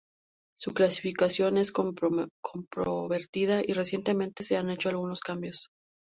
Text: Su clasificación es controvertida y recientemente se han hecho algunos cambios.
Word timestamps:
Su 0.57 0.73
clasificación 0.73 1.59
es 1.59 1.71
controvertida 1.71 3.61
y 3.63 3.73
recientemente 3.73 4.41
se 4.41 4.57
han 4.57 4.71
hecho 4.71 4.89
algunos 4.89 5.19
cambios. 5.21 5.67